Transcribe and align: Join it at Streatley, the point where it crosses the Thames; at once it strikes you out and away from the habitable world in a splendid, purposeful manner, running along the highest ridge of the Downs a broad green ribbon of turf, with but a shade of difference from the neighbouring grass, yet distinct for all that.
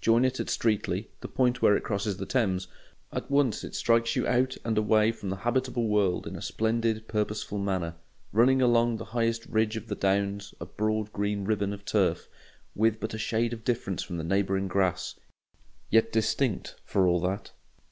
Join 0.00 0.24
it 0.24 0.40
at 0.40 0.48
Streatley, 0.48 1.10
the 1.20 1.28
point 1.28 1.62
where 1.62 1.76
it 1.76 1.84
crosses 1.84 2.16
the 2.16 2.26
Thames; 2.26 2.66
at 3.12 3.30
once 3.30 3.62
it 3.62 3.72
strikes 3.76 4.16
you 4.16 4.26
out 4.26 4.56
and 4.64 4.76
away 4.76 5.12
from 5.12 5.30
the 5.30 5.36
habitable 5.36 5.86
world 5.86 6.26
in 6.26 6.34
a 6.34 6.42
splendid, 6.42 7.06
purposeful 7.06 7.58
manner, 7.58 7.94
running 8.32 8.60
along 8.60 8.96
the 8.96 9.04
highest 9.04 9.46
ridge 9.46 9.76
of 9.76 9.86
the 9.86 9.94
Downs 9.94 10.52
a 10.60 10.66
broad 10.66 11.12
green 11.12 11.44
ribbon 11.44 11.72
of 11.72 11.84
turf, 11.84 12.26
with 12.74 12.98
but 12.98 13.14
a 13.14 13.18
shade 13.18 13.52
of 13.52 13.62
difference 13.62 14.02
from 14.02 14.16
the 14.16 14.24
neighbouring 14.24 14.66
grass, 14.66 15.14
yet 15.88 16.10
distinct 16.10 16.74
for 16.84 17.06
all 17.06 17.20
that. 17.20 17.52